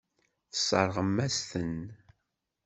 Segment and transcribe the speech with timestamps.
[0.51, 1.77] Tesseṛɣem-as-ten.